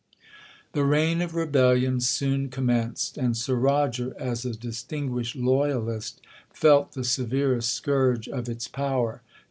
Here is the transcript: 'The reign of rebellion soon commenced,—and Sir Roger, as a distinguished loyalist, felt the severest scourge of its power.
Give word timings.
'The 0.71 0.83
reign 0.83 1.21
of 1.21 1.35
rebellion 1.35 1.99
soon 1.99 2.49
commenced,—and 2.49 3.37
Sir 3.37 3.53
Roger, 3.53 4.15
as 4.19 4.45
a 4.45 4.55
distinguished 4.57 5.35
loyalist, 5.35 6.21
felt 6.51 6.93
the 6.93 7.03
severest 7.03 7.71
scourge 7.71 8.27
of 8.27 8.49
its 8.49 8.67
power. 8.67 9.21